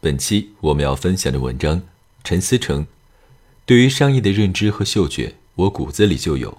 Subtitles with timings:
[0.00, 1.82] 本期我们要分享的文章，
[2.22, 2.86] 陈思诚
[3.66, 6.52] 对于商业的认知和嗅觉，我骨子里就有。《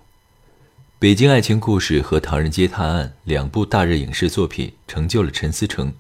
[1.00, 5.94] 北京爱情故事》和《唐人街探案》两部大热影视作品，成就了陈思诚。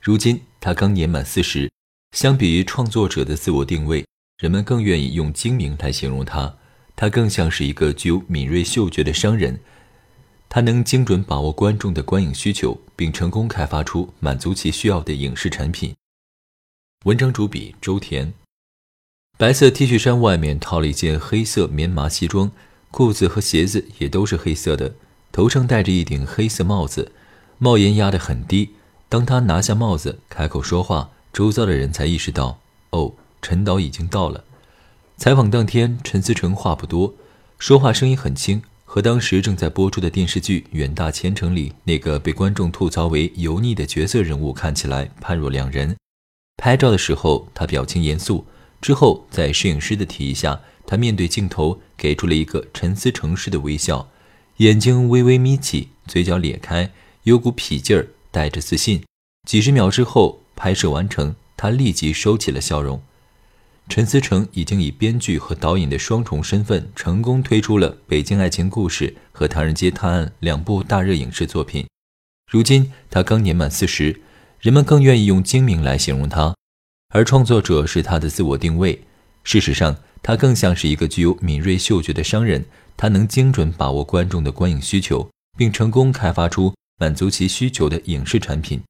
[0.00, 1.70] 如今他刚年满四十，
[2.16, 4.06] 相比于创作者的自我定位，
[4.38, 6.56] 人们更愿意用精明来形容他。
[6.96, 9.60] 他更像是一个具有敏锐嗅觉的商人。
[10.48, 15.94] 他能精准把握观众的观影需求，并成功开发出满足其需要的影视产品。
[17.04, 18.34] 文章主笔周田，
[19.38, 22.50] 白色 T 恤衫外面套了一件黑色棉麻西装，
[22.90, 24.94] 裤子和鞋子也都是黑色的，
[25.30, 27.12] 头上戴着一顶黑色帽子，
[27.58, 28.70] 帽檐压得很低。
[29.08, 32.58] 当他拿下帽子开口说话，周遭的人才意识到，
[32.90, 34.42] 哦，陈导已经到了。
[35.16, 37.14] 采访当天，陈思诚话不多，
[37.60, 45.96] 说话声音很轻，和当时正在播出的电视剧《远大前程》里那个被观众吐槽为油腻的角色人物看起来判若两人。
[46.58, 48.44] 拍照的时候，他表情严肃。
[48.80, 54.10] 之后，在摄影师的提议下，他面对镜头给出了一个陈思诚式的微笑，
[54.58, 56.90] 眼睛微微眯起，嘴角咧开，
[57.22, 59.04] 有股痞劲儿，带着自信。
[59.48, 63.00] 几十秒之后，拍摄完成，他立即收起了笑容。
[63.88, 71.86] 陈思诚已经以编剧和导演的双重身份，成功推出了《北京爱情故事》和《唐人街探案》两部大热影视作品。
[72.50, 74.20] 如今，他刚年满四十。
[74.60, 76.54] 人们更愿意用精明来形容他，
[77.14, 79.00] 而创作者是他的自我定位。
[79.44, 82.64] 事实上，他更像是一个具有敏锐嗅觉的商人，
[82.96, 88.82] 他能精准把握观众的观影需求，并成功开发出满足其需求的影视产品。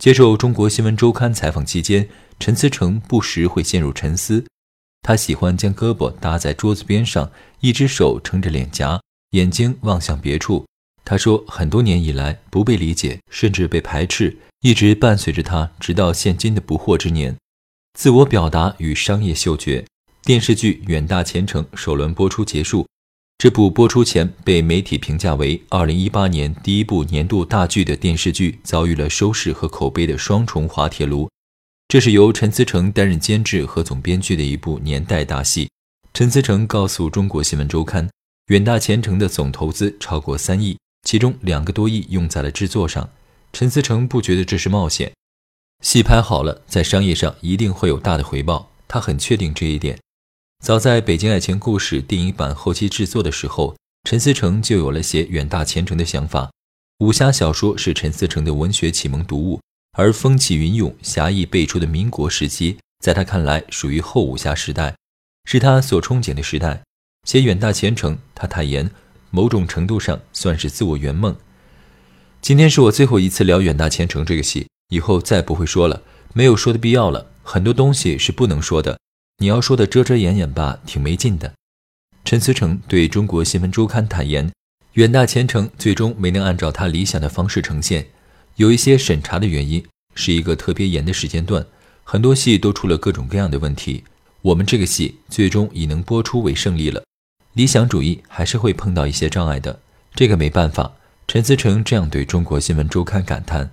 [0.00, 2.08] 接受中国新闻周刊采访期间，
[2.40, 4.44] 陈思诚不时会陷入沉思。
[5.02, 7.30] 他喜欢将胳膊搭在桌子边上，
[7.60, 8.98] 一只手撑着脸颊，
[9.32, 10.64] 眼睛望向别处。
[11.04, 14.34] 他说，很多年以来不被理解，甚至被排斥。
[14.64, 17.36] 一直伴随着他，直到现今的不惑之年。
[17.92, 19.84] 自我表达与商业嗅觉。
[20.22, 22.86] 电视剧《远大前程》首轮播出结束，
[23.36, 31.28] 这部播出前被媒体评价为2018年第一部年度大剧的电视剧，遭遇了收视和口碑的双重滑铁卢。
[31.86, 35.68] 这是由陈思诚担任监制和总编剧的一部年代大戏。
[36.14, 38.06] 陈思诚告诉中国新闻周刊，
[38.46, 43.06] 《远大前程》的总投资超过三亿，其中两个多亿用在了制作上。
[43.54, 45.12] 陈思诚不觉得这是冒险，
[45.80, 49.96] 戏拍好了，在商业上一定会有大的回报，他很确定这一点。
[50.64, 53.76] 早在《北京爱情故事》电影版后期制作的时候，
[54.10, 56.50] 陈思诚就有了写远大前程的想法。
[56.98, 59.60] 武侠小说是陈思诚的文学启蒙读物，
[59.96, 64.96] 而风起云涌、侠义辈出的民国时期，在他看来属于后武侠时代，
[65.44, 66.82] 是他所憧憬的时代。
[67.22, 68.90] 写远大前程，他坦言，
[69.30, 71.36] 某种程度上算是自我圆梦。
[72.44, 76.02] 今天是我最后一次聊《远大前程》这个戏，以后再不会说了，
[76.34, 77.30] 没有说的必要了。
[77.42, 78.98] 很多东西是不能说的，
[79.38, 81.54] 你要说的遮遮掩掩吧，挺没劲的。
[82.22, 84.50] 陈思诚对中国新闻周刊坦言，
[84.92, 88.08] 《远大前程》最终没能按照他理想的方式呈现，
[88.56, 89.82] 有一些审查的原因，
[90.14, 91.64] 是一个特别严的时间段，
[92.02, 94.04] 很多戏都出了各种各样的问题。
[94.42, 97.02] 我们这个戏最终以能播出为胜利了，
[97.54, 99.80] 理想主义还是会碰到一些障碍的，
[100.14, 100.92] 这个没办法。
[101.34, 103.68] 陈思诚这样对中国新闻周刊感叹：“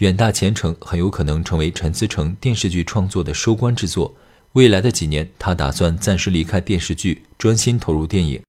[0.00, 4.14] 远大前程很有可能成为陈思诚电视剧创作的收官之作。
[4.54, 8.40] 未来的几年，他打算暂时离开电视剧，专心投入电影。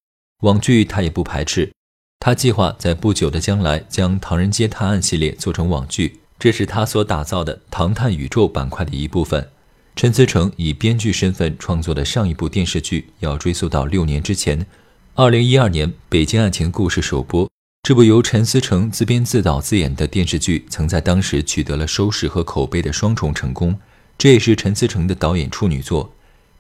[0.44, 1.74] 网剧他也不排斥，
[2.22, 9.46] 他计划在不久的将来将《唐人街探案》系列做成网剧，这是他所打造的唐探宇宙板块的一部分。
[9.94, 14.66] 陈思诚以编剧身份创作的上一部电视剧，要追溯到六年之前，
[15.16, 17.46] 二零一二年《北京爱情故事》首播。”
[17.86, 23.78] 这部由陈思诚自编自导自演的电视剧，曾在当时取得了收视和口碑的双重成功。
[24.18, 26.14] 这也是陈思诚的导演处女作。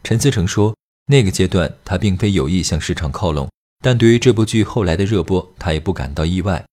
[0.04, 0.76] 陈思诚说
[1.08, 3.50] ：“那个阶段他并非有意向市场靠拢，
[3.82, 6.66] 但对于这部剧后来的热播，他也不感到意外。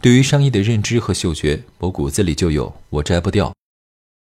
[0.00, 3.52] 对于商业的认知和嗅觉，我骨子里就有，我摘不掉。”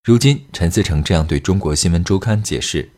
[0.07, 2.91] 如今，陈思诚这样对中国新闻周刊解释。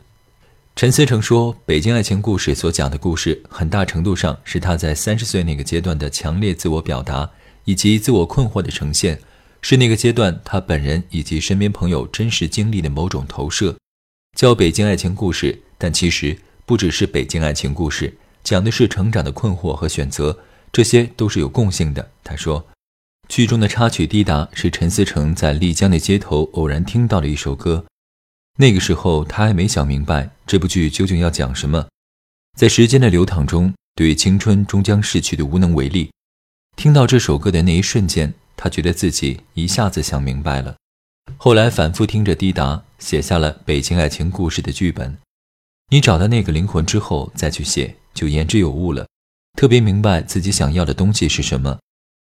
[0.77, 7.31] 陈思诚说：“北京爱情故事所讲的故事，很大程度上是他在三十岁那个阶段的强烈自我表达，
[7.63, 9.19] 以及自我困惑的呈现，
[9.59, 13.75] 是那个阶段他本人以及身边朋友真实经历的某种投射。
[14.37, 16.37] 叫《北京爱情故事》，但其实
[16.67, 20.37] 不只是北京爱情故事，讲的是成长的困惑和选择，
[20.71, 22.11] 这些都是有共性的。
[22.23, 22.67] 他说，
[23.27, 27.83] 剧中的插曲《滴答》是陈思诚在丽江的街头偶然听到的一首歌，
[28.59, 31.87] 那个时候他还没想明白这部剧究竟要讲什么，
[32.57, 36.11] 在时间的流淌中，对于青春终将逝去的无能为力。
[36.75, 40.75] 听到这首歌的那一瞬间，他觉得自己一下子想明白了。
[41.37, 45.17] 后来反复听着滴答，写下了《北京爱情故事》的剧本。
[45.89, 49.07] 你找到那个灵魂之后再去写，就言之有物了。
[49.55, 51.77] 特别明白自己想要的东西是什么。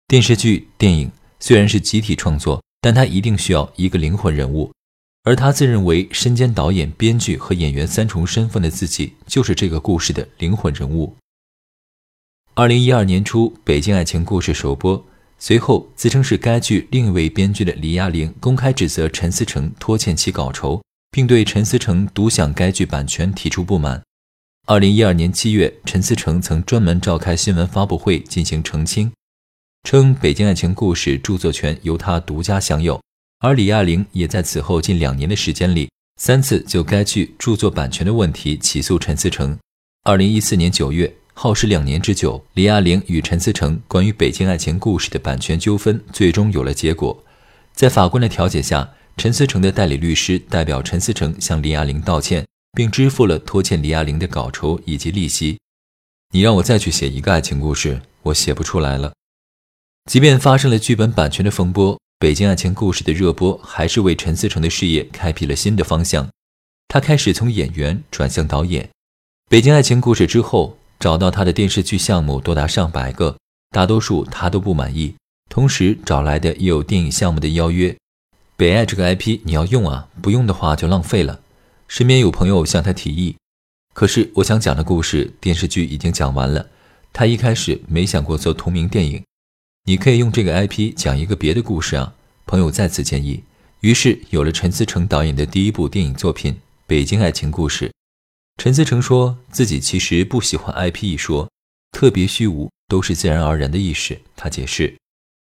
[0.08, 4.72] 电视剧、电影虽然是集体创作，但它一定需要一个灵魂人物。
[5.24, 11.16] 而他自认为身兼导演、编剧和演员三重身份的自己，就是这个故事的灵魂人物。
[12.56, 15.06] 二零一二年初，《北京爱情故事》首播，
[15.38, 20.82] 随后自称是该剧另一位编剧的李亚玲公开指责陈思诚拖欠其稿酬，
[21.12, 24.02] 并对陈思诚独享该剧版权提出不满。
[24.68, 29.12] 二零一二年七月，陈思诚曾专门召开新闻发布会进行澄清，
[29.84, 33.02] 称《北京爱情故事》著作权由他独家享有，
[33.42, 39.58] 而李亚玲也在此后近两年的时间里三次就该剧著作版权的问题起诉陈思诚。
[40.04, 41.14] 二零一四年九月。
[41.34, 47.24] 耗时两年之久，李亚玲与陈思诚关于《北京爱情故事》的版权纠纷最终有了结果。
[47.74, 55.58] 在法官的调解下，陈思诚的代理律师代表陈思诚向李亚玲道歉，并支付了拖欠李亚玲的稿酬以及利息。
[56.34, 59.14] 你让我再去写一个爱情故事，我写不出来了。
[60.06, 66.30] 即便发生了剧本版权的风波，《北京爱情故事》的热播还是为陈思诚的事业开辟了新的方向。
[66.88, 68.86] 他开始从演员转向导演，
[69.50, 70.78] 《北京爱情故事》之后。
[71.00, 73.36] 找到他的电视剧项目多达上百个，
[73.72, 75.16] 大多数他都不满意。
[75.50, 77.98] 同时找来的也有电影项目的邀约。
[78.56, 81.40] 北爱这个 IP 你要用啊，不用的话就浪费了。
[81.88, 83.36] 身边有朋友向他提议，
[83.96, 86.68] 可是我想讲的故事电视剧已经讲完了。
[87.12, 89.24] 他一开始没想过做同名电影，
[89.84, 92.14] 你可以用这个 IP 讲一个别的故事啊。
[92.46, 93.44] 朋友再次建议，
[93.80, 96.54] 于是有了陈思诚导演的第一部电影作品
[96.86, 97.88] 《北京爱情故事》。
[98.62, 101.50] 陈思诚说自己其实不喜欢 IP 一说，
[101.92, 104.22] 特别虚无，都是自然而然的意识。
[104.36, 104.96] 他解释，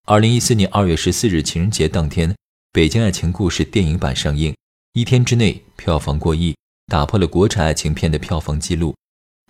[0.05, 2.31] 二零一四年二月十四日情人节当天，
[2.71, 4.55] 《北京爱情故事》电影版上映，
[4.93, 6.55] 一天之内票房过亿，
[6.87, 8.95] 打破了国产爱情片的票房纪录，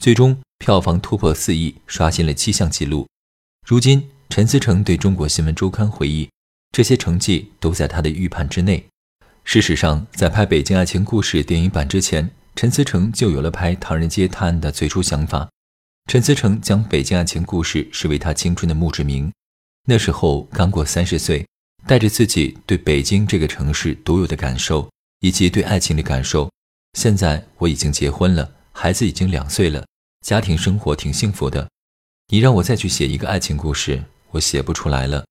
[0.02, 3.06] 最终票房突破四亿，刷新了七项纪录。
[3.68, 6.28] 如今，陈思诚对中国新闻周刊回忆，
[6.72, 8.84] 这些成绩都在他的预判之内。
[9.44, 15.50] 事实上，在拍《北京爱情故事》电影版之前，陈思诚就有了拍《唐人街探案》的最初想法。
[16.10, 19.32] 陈思诚将《北京爱情故事》视为他青春的墓志铭。
[19.86, 21.46] 那时候刚过三十岁，
[21.86, 24.90] 带着自己对北京这个城市独有的感受，
[25.20, 26.50] 以及对爱情的感受。
[26.98, 29.86] 现在我已经结婚了，孩子已经两岁了，
[30.26, 31.70] 家庭生活挺幸福的。
[32.30, 34.02] 你让我再去写一个爱情故事，
[34.34, 35.26] 我写不出来了。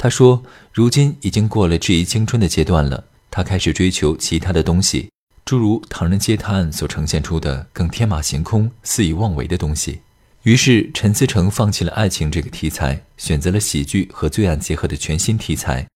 [0.00, 0.42] 他说，
[0.72, 5.10] 如今已经过了质疑青春的阶段了，他开始追求其他的东西。
[5.44, 10.00] 诸如《唐人街探案》所呈现出的更天马行空、肆意妄为的东西，
[10.42, 15.86] 于是陈思诚放弃了爱情这个题材，选择了喜剧和罪案结合的全新题材。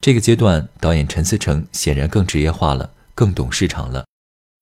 [0.00, 4.02] 这个阶段，导演陈思诚显然更职业化了，更懂市场了。《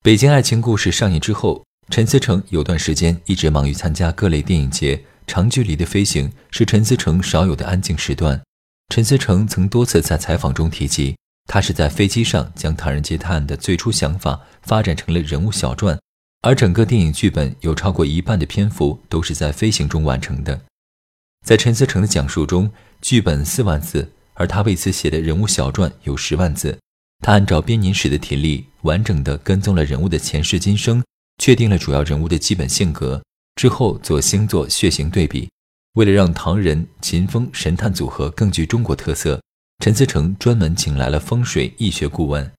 [0.03, 8.43] 北京爱情故事》上映之后，陈思诚有段时间一直忙于参加各类电影节，长距离的飞行是陈思诚少有的安静时段。
[8.89, 11.17] 陈思诚曾多次在采访中提及。
[11.49, 15.97] 他是在飞机上将《唐人街探案》的最初想法发展成了人物小传，
[16.43, 20.61] 而整个电影剧本有超过一半的篇幅都是在飞行中完成的。
[21.47, 22.69] 在陈思诚的讲述中，
[23.01, 26.77] 剧本四万字，而他为此写的人物小传有十万字。
[27.25, 31.05] 他按照编年史的体例，完整的跟踪了人物的前世今生，
[31.39, 33.23] 确定了主要人物的基本性格，
[33.57, 35.49] 之后做星座血型对比。
[35.95, 39.41] 为了让唐人秦风神探组合更具中国特色。
[39.85, 42.51] 陈思诚专门请来了风水易学顾问，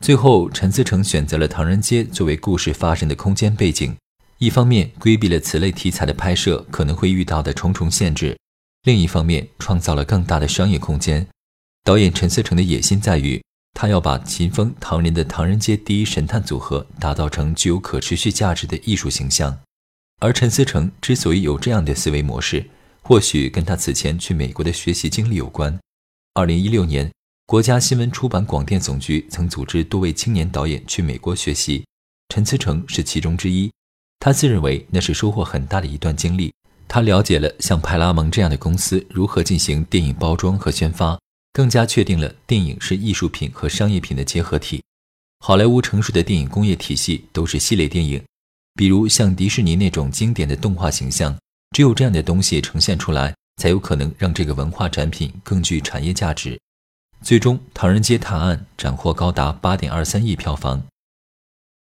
[0.00, 3.94] 最后陈思诚选择了唐人街作为故事发生的空间背景，
[4.38, 8.34] 一方面规避了此类题材的拍摄可能会遇到的重重限制，
[8.84, 11.26] 另一方面创造了更大的商业空间。
[11.84, 13.42] 导演陈思诚的野心在于，
[13.74, 19.60] 他要把秦风、唐人的唐人街第一神探组合打造成具有可持续价值的艺术形象。
[20.20, 22.68] 而陈思诚之所以有这样的思维模式，
[23.02, 25.78] 或许跟他此前去美国的学习经历有关。
[26.34, 27.08] 二零一六年，
[27.46, 31.84] 国家新闻出版广电总局曾组织多位青年导演去美国学习，
[32.30, 33.70] 陈思诚是其中之一。
[34.18, 36.52] 他自认为那是收获很大的一段经历。
[36.88, 41.16] 他了解了像派拉蒙这样的公司如何进行电影包装和宣发，
[41.52, 44.82] 更加确定了电影是艺术品和商业品的结合体。
[45.38, 48.24] 好莱坞成熟的电影工业体系都是系列电影，
[48.78, 51.36] 比如像迪士尼那种经典的动画形象，
[51.74, 56.56] 只有这样的东西呈现出来，才有可能让这个文化产品更具产业价值。
[57.20, 60.84] 最终，《唐人街探案》斩获高达八点二三亿票房。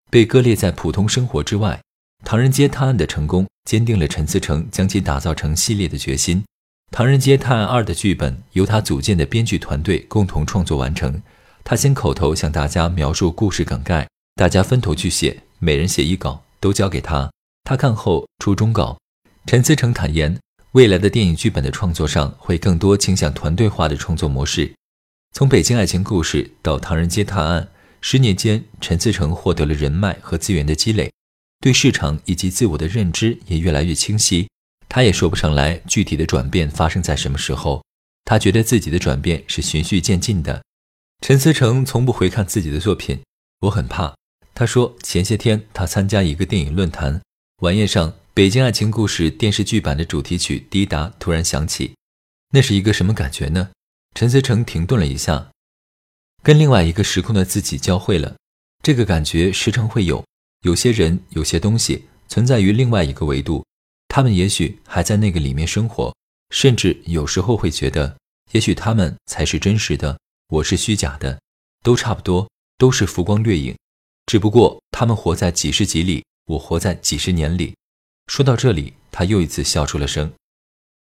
[0.09, 1.79] 被割裂在普通生活之外，
[2.25, 6.39] 《唐人街探案》的成功坚定了陈思诚将其打造成系列的决心。
[6.89, 11.21] 《唐人街探案二》的剧本由他组建的编剧团队共同创作完成。
[11.63, 17.30] 他先口头向大家描述故事梗概，大家分头去写，每人写一稿，都交给他。
[17.65, 18.98] 他看后出终稿。
[19.46, 20.39] 陈思诚坦言，
[20.72, 24.74] 未来的电影剧本的创作上会更多倾向团队化的创作模式。
[25.34, 27.63] 从《北京爱情故事》到《唐人街探案》，
[28.01, 31.12] 十年间，陈思诚获得了人脉和资源的积累，
[31.60, 34.48] 对市场以及自我的认知也越来越清晰。
[34.89, 37.84] 他也说不上来具体的转变发生在什么时候，
[38.25, 40.62] 他觉得自己的转变是循序渐进的。
[41.22, 43.22] 陈思诚从不回看自己的作品，
[43.62, 44.13] 我很怕。
[44.53, 47.22] 他说，前些天他参加一个电影论坛，
[47.62, 51.96] 晚宴上《北京爱情故事》电视剧版的主题曲《滴答》突然响起，
[52.53, 53.70] 那是一个什么感觉呢？
[54.13, 55.50] 陈思诚停顿了一下，
[56.43, 58.36] 跟另外一个时空的自己交汇了。
[58.84, 60.24] 这个感觉时常会有，
[60.62, 63.65] 有些人、有些东西存在于另外一个维度，
[64.10, 66.13] 他们也许还在那个里面生活，
[66.50, 68.17] 甚至有时候会觉得，
[68.51, 71.39] 也许他们才是真实的，我是虚假的，
[71.84, 73.75] 都差不多，都是浮光掠影，
[74.25, 77.75] 只不过他们活在几十集里，我活在几十年里。
[78.27, 80.31] 说到这里，他又一次笑出了声。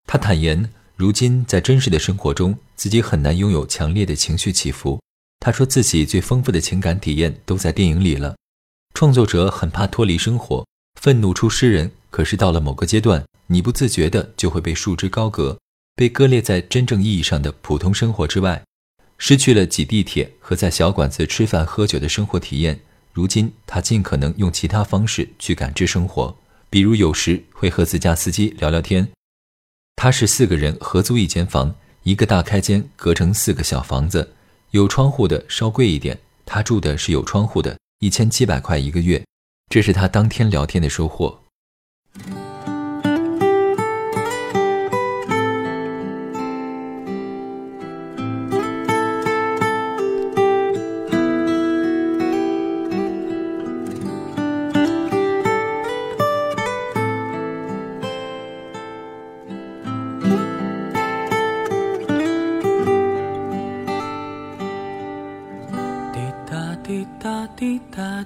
[0.07, 0.71] 他坦言。
[0.95, 5.01] 如今在真实的生活中，自己很难拥有强烈的情绪起伏。
[5.41, 8.37] 他说自己最丰富的情感体验都在电影里了。
[8.95, 10.65] 创作者很怕脱离生活，
[11.01, 11.91] 愤怒出诗人。
[12.11, 15.59] 可是到了某个阶段，你不自觉的就会被束之高阁，
[15.97, 18.63] 被割裂在真正意义上的普通生活之外，
[19.19, 22.79] 失去了挤地铁和在小馆子吃饭喝酒的生活体验。
[23.13, 26.35] 如今他尽可能用其他方式去感知生活，
[26.71, 29.09] 比如有时会和自家司机聊聊天。
[29.97, 34.33] 他是四个人合租一间房，一个大开间隔成四个小房子，
[34.71, 36.19] 有窗户的稍贵一点。
[36.45, 39.23] 他住的是有窗户的，一千七百块一个月。
[39.71, 41.41] 这是他当天聊天的收获。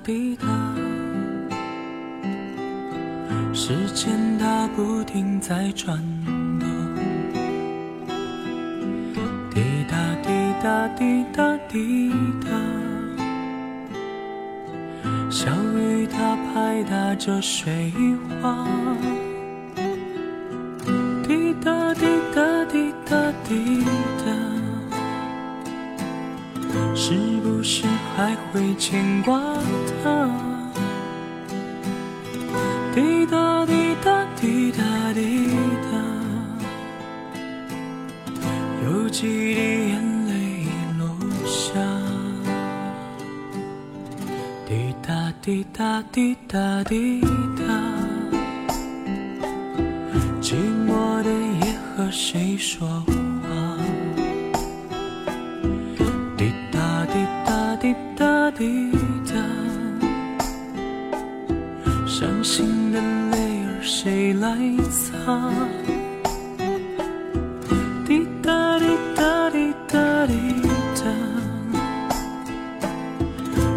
[0.04, 0.46] 滴答，
[3.52, 5.98] 时间它不停在转
[6.60, 6.68] 动。
[9.50, 10.28] 滴答滴
[10.62, 12.12] 答滴答滴
[12.44, 12.50] 答，
[15.30, 17.92] 小雨它拍打着水
[18.40, 18.66] 花。
[28.16, 29.38] 还会牵挂
[30.02, 30.30] 他？
[32.94, 35.50] 滴答滴答滴答滴
[35.92, 35.98] 答，
[38.86, 40.64] 有几滴眼泪
[40.98, 41.78] 落下。
[44.66, 47.64] 滴答滴答滴答滴答，
[50.40, 50.54] 寂
[50.88, 51.30] 寞的
[51.66, 53.04] 夜和谁说
[63.88, 64.48] 谁来
[64.90, 65.48] 擦？
[68.04, 70.34] 滴答滴答滴答滴
[70.96, 71.04] 答，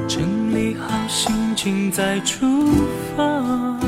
[0.08, 2.68] 整理好心情再出
[3.16, 3.79] 发。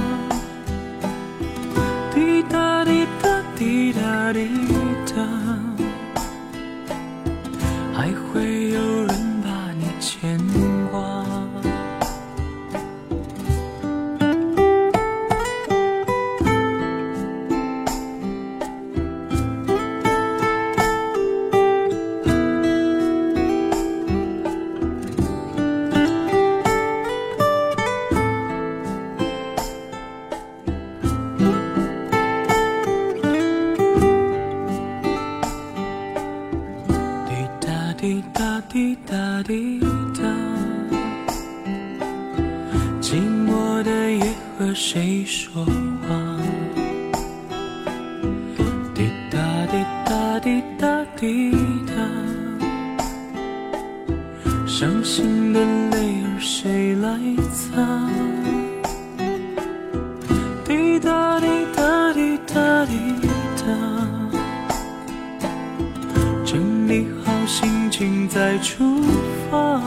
[54.81, 55.59] 伤心的
[55.91, 57.19] 泪儿谁来
[57.53, 58.09] 擦？
[60.65, 61.45] 滴答滴
[61.75, 62.93] 答滴答滴
[63.57, 63.63] 答，
[66.43, 69.03] 整理好心情再出
[69.51, 69.79] 发。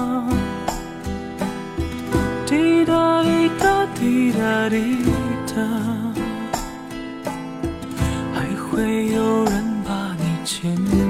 [2.47, 4.99] 滴答滴答滴答滴
[5.57, 5.61] 答，
[8.33, 11.04] 还会有人把你牵。